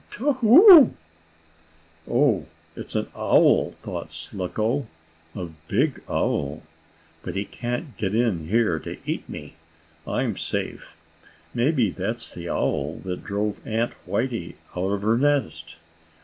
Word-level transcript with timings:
Tu 0.09 0.31
whoo!" 0.41 0.95
"Oh, 2.09 2.47
it's 2.75 2.95
an 2.95 3.05
owl!" 3.15 3.75
thought 3.83 4.11
Slicko. 4.11 4.87
"A 5.35 5.49
big 5.67 6.01
owl. 6.09 6.63
But 7.21 7.35
he 7.35 7.45
can't 7.45 7.95
get 7.97 8.15
in 8.15 8.47
here 8.47 8.79
to 8.79 8.97
eat 9.05 9.29
me. 9.29 9.53
I'm 10.07 10.37
safe. 10.37 10.97
Maybe 11.53 11.91
that's 11.91 12.33
the 12.33 12.49
owl 12.49 12.95
that 13.05 13.23
drove 13.23 13.59
Aunt 13.63 13.93
Whitey 14.07 14.55
out 14.75 14.89
of 14.89 15.03
her 15.03 15.19
nest." 15.19 15.75